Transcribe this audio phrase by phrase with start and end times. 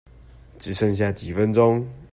[0.57, 1.85] 只剩下幾分鐘